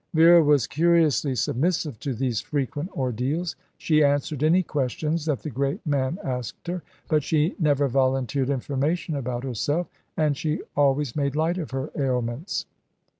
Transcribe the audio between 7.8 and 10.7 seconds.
volunteered information about herself, and she